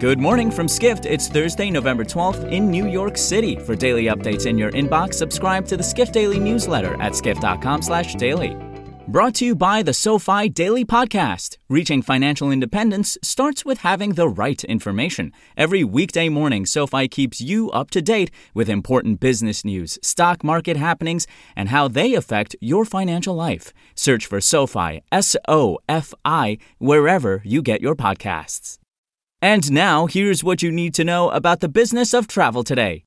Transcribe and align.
Good 0.00 0.18
morning 0.18 0.50
from 0.50 0.66
Skift. 0.66 1.04
It's 1.04 1.28
Thursday, 1.28 1.70
November 1.70 2.04
12th 2.04 2.50
in 2.50 2.70
New 2.70 2.88
York 2.88 3.18
City. 3.18 3.56
For 3.56 3.76
daily 3.76 4.04
updates 4.04 4.46
in 4.46 4.56
your 4.56 4.70
inbox, 4.70 5.12
subscribe 5.12 5.66
to 5.66 5.76
the 5.76 5.82
Skift 5.82 6.14
Daily 6.14 6.38
newsletter 6.38 6.96
at 7.02 7.14
skift.com/daily. 7.14 8.56
Brought 9.08 9.34
to 9.34 9.44
you 9.44 9.54
by 9.54 9.82
the 9.82 9.92
SoFi 9.92 10.48
Daily 10.48 10.86
Podcast. 10.86 11.58
Reaching 11.68 12.00
financial 12.00 12.50
independence 12.50 13.18
starts 13.22 13.66
with 13.66 13.80
having 13.80 14.14
the 14.14 14.26
right 14.26 14.64
information. 14.64 15.32
Every 15.54 15.84
weekday 15.84 16.30
morning, 16.30 16.64
SoFi 16.64 17.06
keeps 17.06 17.42
you 17.42 17.70
up 17.72 17.90
to 17.90 18.00
date 18.00 18.30
with 18.54 18.70
important 18.70 19.20
business 19.20 19.66
news, 19.66 19.98
stock 20.00 20.42
market 20.42 20.78
happenings, 20.78 21.26
and 21.54 21.68
how 21.68 21.88
they 21.88 22.14
affect 22.14 22.56
your 22.62 22.86
financial 22.86 23.34
life. 23.34 23.74
Search 23.94 24.24
for 24.24 24.40
SoFi, 24.40 25.02
S 25.12 25.36
O 25.46 25.76
F 25.90 26.14
I, 26.24 26.56
wherever 26.78 27.42
you 27.44 27.60
get 27.60 27.82
your 27.82 27.94
podcasts. 27.94 28.78
And 29.42 29.72
now, 29.72 30.04
here's 30.04 30.44
what 30.44 30.62
you 30.62 30.70
need 30.70 30.92
to 30.94 31.04
know 31.04 31.30
about 31.30 31.60
the 31.60 31.68
business 31.68 32.12
of 32.12 32.28
travel 32.28 32.62
today. 32.62 33.04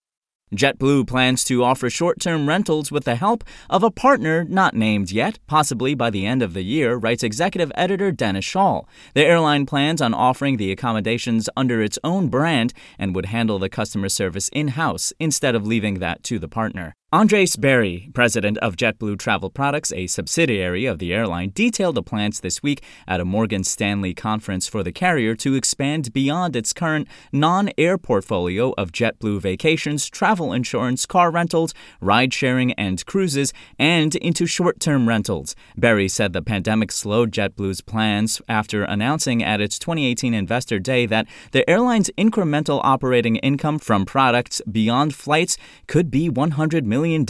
JetBlue 0.55 1.07
plans 1.07 1.43
to 1.45 1.63
offer 1.63 1.91
short 1.91 2.19
term 2.19 2.47
rentals 2.47 2.91
with 2.91 3.05
the 3.05 3.15
help 3.15 3.43
of 3.69 3.83
a 3.83 3.91
partner 3.91 4.43
not 4.43 4.73
named 4.73 5.11
yet, 5.11 5.37
possibly 5.45 5.93
by 5.93 6.09
the 6.09 6.25
end 6.25 6.41
of 6.41 6.53
the 6.53 6.63
year, 6.63 6.95
writes 6.95 7.21
executive 7.21 7.71
editor 7.75 8.11
Dennis 8.11 8.45
Schaal. 8.45 8.87
The 9.13 9.25
airline 9.25 9.67
plans 9.67 10.01
on 10.01 10.15
offering 10.15 10.57
the 10.57 10.71
accommodations 10.71 11.49
under 11.55 11.83
its 11.83 11.99
own 12.03 12.29
brand 12.29 12.73
and 12.97 13.13
would 13.13 13.27
handle 13.27 13.59
the 13.59 13.69
customer 13.69 14.09
service 14.09 14.49
in 14.49 14.69
house 14.69 15.13
instead 15.19 15.53
of 15.53 15.67
leaving 15.67 15.99
that 15.99 16.23
to 16.23 16.39
the 16.39 16.47
partner. 16.47 16.95
Andres 17.13 17.55
Barry, 17.57 18.09
president 18.15 18.57
of 18.57 18.75
JetBlue 18.75 19.19
Travel 19.19 19.51
Products, 19.51 19.93
a 19.93 20.07
subsidiary 20.07 20.87
of 20.87 20.97
the 20.97 21.13
airline, 21.13 21.51
detailed 21.53 21.93
the 21.93 22.01
plans 22.01 22.39
this 22.39 22.63
week 22.63 22.81
at 23.07 23.19
a 23.19 23.23
Morgan 23.23 23.63
Stanley 23.63 24.15
conference 24.15 24.67
for 24.67 24.81
the 24.81 24.91
carrier 24.91 25.35
to 25.35 25.53
expand 25.53 26.11
beyond 26.11 26.55
its 26.55 26.73
current 26.73 27.07
non 27.31 27.69
air 27.77 27.99
portfolio 27.99 28.73
of 28.79 28.91
JetBlue 28.91 29.41
vacations, 29.41 30.09
travel 30.09 30.51
insurance, 30.51 31.05
car 31.05 31.29
rentals, 31.29 31.75
ride 32.01 32.33
sharing, 32.33 32.73
and 32.73 33.05
cruises, 33.05 33.53
and 33.77 34.15
into 34.15 34.47
short 34.47 34.79
term 34.79 35.07
rentals. 35.07 35.55
Barry 35.77 36.07
said 36.07 36.33
the 36.33 36.41
pandemic 36.41 36.91
slowed 36.91 37.31
JetBlue's 37.31 37.81
plans 37.81 38.41
after 38.49 38.85
announcing 38.85 39.43
at 39.43 39.61
its 39.61 39.77
2018 39.77 40.33
Investor 40.33 40.79
Day 40.79 41.05
that 41.05 41.27
the 41.51 41.69
airline's 41.69 42.09
incremental 42.17 42.81
operating 42.83 43.35
income 43.35 43.77
from 43.77 44.03
products 44.03 44.63
beyond 44.71 45.13
flights 45.13 45.57
could 45.85 46.09
be 46.09 46.27
100 46.27 46.87
million 46.87 47.02
million 47.03 47.25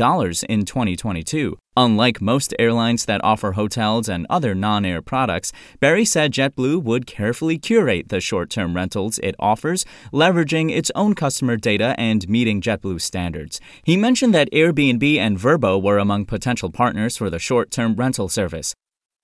in 0.49 0.65
2022. 0.65 1.57
Unlike 1.75 2.21
most 2.21 2.53
airlines 2.59 3.05
that 3.05 3.23
offer 3.23 3.53
hotels 3.53 4.07
and 4.07 4.27
other 4.29 4.53
non 4.53 4.85
air 4.85 5.01
products, 5.01 5.51
Barry 5.79 6.05
said 6.05 6.31
JetBlue 6.31 6.83
would 6.83 7.07
carefully 7.07 7.57
curate 7.57 8.09
the 8.09 8.21
short 8.21 8.51
term 8.51 8.75
rentals 8.75 9.19
it 9.23 9.35
offers, 9.39 9.83
leveraging 10.13 10.69
its 10.69 10.91
own 10.93 11.15
customer 11.15 11.57
data 11.57 11.95
and 11.97 12.29
meeting 12.29 12.61
JetBlue 12.61 13.01
standards. 13.01 13.59
He 13.83 13.97
mentioned 13.97 14.35
that 14.35 14.51
Airbnb 14.51 15.17
and 15.17 15.39
Vrbo 15.39 15.81
were 15.81 15.97
among 15.97 16.25
potential 16.25 16.69
partners 16.71 17.17
for 17.17 17.31
the 17.31 17.39
short 17.39 17.71
term 17.71 17.95
rental 17.95 18.29
service. 18.29 18.75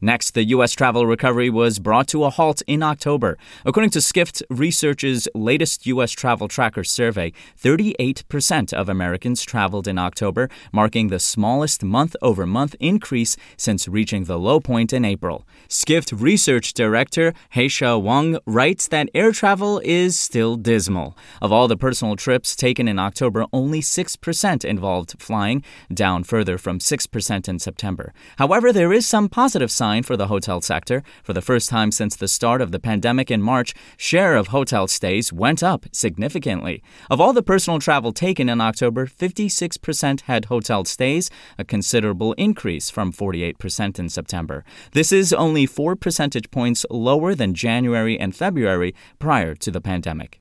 Next, 0.02 0.34
the 0.34 0.46
U.S. 0.56 0.72
travel 0.72 1.06
recovery 1.06 1.50
was 1.50 1.78
brought 1.78 2.08
to 2.08 2.24
a 2.24 2.30
halt 2.30 2.62
in 2.68 2.82
October. 2.82 3.38
According 3.66 3.90
to 3.92 4.02
Skift 4.02 4.42
Research's 4.50 5.28
latest 5.36 5.86
U.S. 5.88 6.12
travel 6.12 6.48
tracker 6.48 6.86
survey, 6.86 7.34
38% 7.62 8.72
of 8.72 8.88
Americans 8.88 9.44
traveled 9.44 9.90
in 9.90 9.98
October, 9.98 10.50
marking 10.72 11.10
the 11.10 11.20
smallest 11.20 11.84
month 11.84 12.16
over 12.22 12.46
month 12.46 12.78
increase 12.80 13.36
since 13.58 13.90
reaching 13.90 14.24
the 14.24 14.40
low 14.40 14.62
point 14.62 14.94
in 14.94 15.04
April. 15.04 15.46
Skift 15.68 16.14
Research 16.14 16.74
Director 16.74 17.34
Haixia 17.56 18.02
Wang 18.02 18.38
writes 18.46 18.88
that 18.88 19.10
air 19.14 19.34
travel 19.34 19.82
is 19.84 20.18
still 20.18 20.56
dismal. 20.56 21.18
Of 21.42 21.52
all 21.52 21.68
the 21.68 21.76
personal 21.76 22.16
trips 22.16 22.56
taken 22.56 22.88
in 22.88 23.00
October, 23.00 23.46
only 23.52 23.82
6% 23.82 24.64
involved 24.64 25.22
flying, 25.22 25.62
down 25.94 26.24
further 26.24 26.58
from 26.58 26.80
6% 26.80 27.50
in 27.50 27.60
September. 27.60 28.14
However, 28.38 28.72
there 28.72 28.94
is 28.94 29.06
some 29.06 29.28
positive 29.28 29.72
sign 29.90 30.04
for 30.04 30.18
the 30.18 30.28
hotel 30.28 30.62
sector. 30.62 31.02
For 31.24 31.34
the 31.34 31.48
first 31.50 31.70
time 31.70 31.92
since 31.92 32.16
the 32.16 32.28
start 32.28 32.62
of 32.62 32.72
the 32.72 32.80
pandemic 32.80 33.32
in 33.32 33.42
March, 33.42 33.74
share 33.98 34.36
of 34.36 34.48
hotel 34.48 34.88
stays 34.88 35.34
went 35.34 35.64
up 35.64 35.86
significantly. 35.92 36.84
Of 37.10 37.20
all 37.20 37.34
the 37.34 37.50
personal 37.52 37.80
travel 37.80 38.12
taken 38.14 38.50
in 38.50 38.62
October, 38.62 39.08
56% 39.08 40.22
had 40.22 40.46
hotel 40.46 40.86
stays, 40.86 41.32
a 41.58 41.64
considerable 41.64 42.34
increase 42.34 42.92
from 42.92 43.12
48% 43.12 44.00
in 44.00 44.10
September. 44.10 44.64
This 44.92 45.12
is 45.12 45.34
only 45.34 45.66
4 45.66 45.96
percentage 45.96 46.52
points 46.52 46.86
lower 46.92 47.34
than 47.36 47.54
January 47.54 48.16
and 48.20 48.36
February 48.36 48.94
prior 49.18 49.56
to 49.56 49.72
the 49.72 49.82
pandemic. 49.82 50.40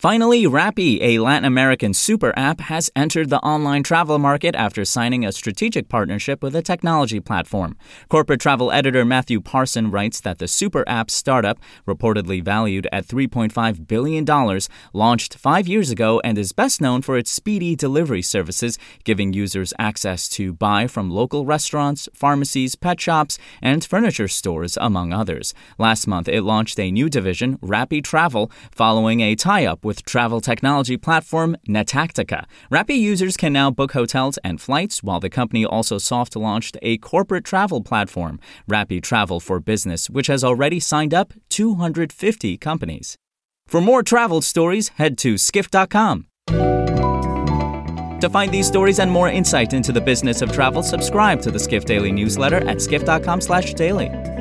Finally, 0.00 0.44
Rappi, 0.44 1.00
a 1.02 1.18
Latin 1.18 1.44
American 1.44 1.92
super 1.92 2.32
app, 2.38 2.60
has 2.60 2.88
entered 2.94 3.30
the 3.30 3.40
online 3.40 3.82
travel 3.82 4.16
market 4.16 4.54
after 4.54 4.84
signing 4.84 5.24
a 5.24 5.32
strategic 5.32 5.88
partnership 5.88 6.40
with 6.40 6.54
a 6.54 6.62
technology 6.62 7.18
platform. 7.18 7.76
Corporate 8.08 8.40
travel 8.40 8.70
editor 8.70 9.04
Matthew 9.04 9.40
Parson 9.40 9.90
writes 9.90 10.20
that 10.20 10.38
the 10.38 10.46
super 10.46 10.84
app 10.86 11.10
startup, 11.10 11.58
reportedly 11.84 12.40
valued 12.40 12.86
at 12.92 13.08
$3.5 13.08 13.88
billion, 13.88 14.24
launched 14.92 15.34
five 15.34 15.66
years 15.66 15.90
ago 15.90 16.20
and 16.22 16.38
is 16.38 16.52
best 16.52 16.80
known 16.80 17.02
for 17.02 17.18
its 17.18 17.32
speedy 17.32 17.74
delivery 17.74 18.22
services, 18.22 18.78
giving 19.02 19.32
users 19.32 19.74
access 19.80 20.28
to 20.28 20.52
buy 20.52 20.86
from 20.86 21.10
local 21.10 21.44
restaurants, 21.44 22.08
pharmacies, 22.14 22.76
pet 22.76 23.00
shops, 23.00 23.36
and 23.60 23.84
furniture 23.84 24.28
stores, 24.28 24.78
among 24.80 25.12
others. 25.12 25.54
Last 25.76 26.06
month, 26.06 26.28
it 26.28 26.42
launched 26.42 26.78
a 26.78 26.92
new 26.92 27.08
division, 27.08 27.58
Rappi 27.58 28.00
Travel, 28.00 28.48
following 28.70 29.22
a 29.22 29.34
tie 29.34 29.66
up 29.66 29.84
with 29.88 30.04
travel 30.04 30.40
technology 30.42 30.98
platform 30.98 31.56
Netactica. 31.66 32.44
Rappi 32.70 32.96
users 33.00 33.38
can 33.38 33.54
now 33.54 33.70
book 33.70 33.92
hotels 33.92 34.38
and 34.44 34.60
flights, 34.60 35.02
while 35.02 35.18
the 35.18 35.30
company 35.30 35.64
also 35.64 35.96
soft 35.96 36.36
launched 36.36 36.76
a 36.82 36.98
corporate 36.98 37.44
travel 37.44 37.82
platform, 37.82 38.38
Rappi 38.70 39.02
Travel 39.02 39.40
for 39.40 39.58
Business, 39.60 40.10
which 40.10 40.26
has 40.26 40.44
already 40.44 40.78
signed 40.78 41.14
up 41.14 41.32
250 41.48 42.58
companies. 42.58 43.16
For 43.66 43.80
more 43.80 44.02
travel 44.02 44.42
stories, 44.42 44.90
head 45.00 45.16
to 45.18 45.38
skift.com. 45.38 46.26
To 48.20 48.28
find 48.30 48.52
these 48.52 48.66
stories 48.66 48.98
and 48.98 49.10
more 49.10 49.30
insight 49.30 49.72
into 49.72 49.92
the 49.92 50.00
business 50.02 50.42
of 50.42 50.52
travel, 50.52 50.82
subscribe 50.82 51.40
to 51.42 51.50
the 51.50 51.58
Skift 51.58 51.86
Daily 51.86 52.12
newsletter 52.12 52.68
at 52.68 52.82
skift.com/daily. 52.82 54.37